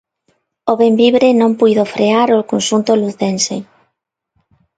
[0.71, 3.55] O Bembibre non puido frear o conxunto lucense.